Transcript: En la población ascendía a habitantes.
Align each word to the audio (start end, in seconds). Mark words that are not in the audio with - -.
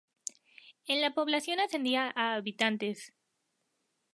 En 0.87 0.99
la 0.99 1.13
población 1.13 1.59
ascendía 1.59 2.11
a 2.15 2.33
habitantes. 2.33 3.13